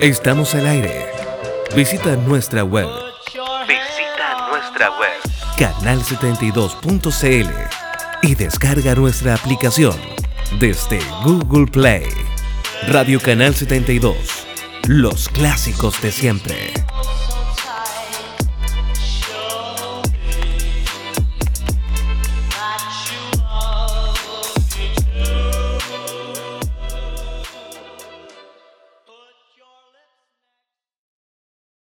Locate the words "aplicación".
9.34-9.94